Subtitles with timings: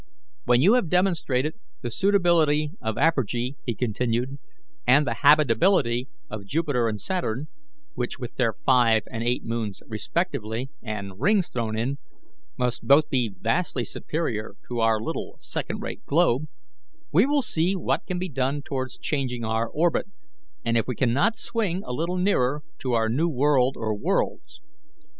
[0.45, 4.39] When you have demonstrated the suitability of apergy," he continued,
[4.87, 7.49] "and the habitability of Jupiter and Saturn
[7.93, 11.99] ,which, with their five and eight moons, respectively, and rings thrown in,
[12.57, 16.47] must both be vastly superior to our little second rate globe
[17.11, 20.07] we will see what can be done towards changing our orbit,
[20.65, 24.61] and if we cannot swing a little nearer to our new world or worlds.